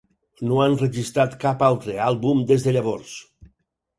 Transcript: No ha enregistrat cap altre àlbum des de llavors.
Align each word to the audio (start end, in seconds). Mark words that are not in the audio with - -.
No 0.51 0.55
ha 0.61 0.69
enregistrat 0.69 1.35
cap 1.43 1.61
altre 1.67 1.97
àlbum 2.05 2.43
des 2.53 2.65
de 2.69 2.73
llavors. 2.79 3.13